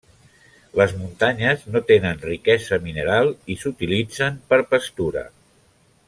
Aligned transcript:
Les 0.79 0.93
muntanyes 1.01 1.65
no 1.75 1.81
tenen 1.91 2.17
riquesa 2.23 2.79
mineral 2.89 3.29
i 3.55 3.59
s'utilitzen 3.65 4.43
per 4.53 4.63
pastura. 4.75 5.27